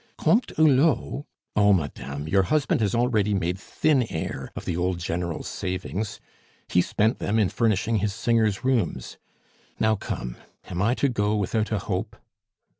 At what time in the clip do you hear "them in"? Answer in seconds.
7.19-7.49